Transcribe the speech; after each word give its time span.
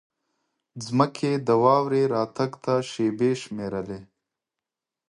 ځمکې 0.85 1.31
د 1.47 1.49
واورې 1.63 2.03
راتګ 2.13 2.51
ته 2.63 2.73
شېبې 2.89 3.31
شمېرلې. 3.41 3.99